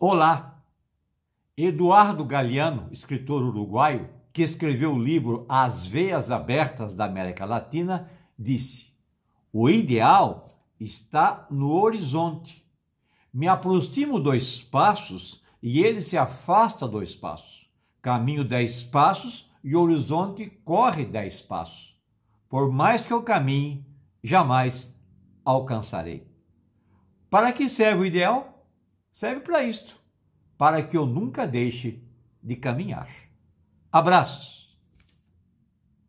[0.00, 0.62] Olá!
[1.56, 8.08] Eduardo Galeano, escritor uruguaio, que escreveu o livro As Veias Abertas da América Latina,
[8.38, 8.92] disse:
[9.52, 10.46] O ideal
[10.78, 12.64] está no horizonte.
[13.34, 17.68] Me aproximo dois passos e ele se afasta dois passos.
[18.00, 22.00] Caminho dez passos e o horizonte corre dez passos.
[22.48, 23.84] Por mais que eu caminhe,
[24.22, 24.96] jamais
[25.44, 26.24] alcançarei.
[27.28, 28.57] Para que serve o ideal?
[29.12, 30.00] Serve para isto,
[30.56, 32.02] para que eu nunca deixe
[32.42, 33.08] de caminhar.
[33.90, 34.57] Abraços!